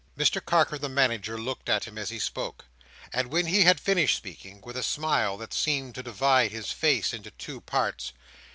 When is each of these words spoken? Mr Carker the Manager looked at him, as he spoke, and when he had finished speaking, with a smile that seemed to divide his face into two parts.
Mr 0.17 0.43
Carker 0.43 0.79
the 0.79 0.89
Manager 0.89 1.37
looked 1.37 1.69
at 1.69 1.83
him, 1.83 1.95
as 1.95 2.09
he 2.09 2.17
spoke, 2.17 2.65
and 3.13 3.27
when 3.31 3.45
he 3.45 3.65
had 3.65 3.79
finished 3.79 4.17
speaking, 4.17 4.59
with 4.63 4.75
a 4.75 4.81
smile 4.81 5.37
that 5.37 5.53
seemed 5.53 5.93
to 5.93 6.01
divide 6.01 6.49
his 6.49 6.71
face 6.71 7.13
into 7.13 7.29
two 7.29 7.61
parts. 7.61 8.11